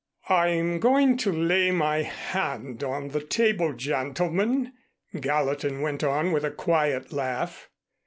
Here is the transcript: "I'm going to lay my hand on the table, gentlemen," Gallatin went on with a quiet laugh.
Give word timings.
"I'm 0.29 0.79
going 0.79 1.15
to 1.17 1.31
lay 1.31 1.69
my 1.69 2.01
hand 2.01 2.83
on 2.83 3.09
the 3.09 3.21
table, 3.23 3.71
gentlemen," 3.73 4.73
Gallatin 5.19 5.81
went 5.81 6.03
on 6.03 6.31
with 6.31 6.43
a 6.43 6.49
quiet 6.49 7.11
laugh. 7.13 7.69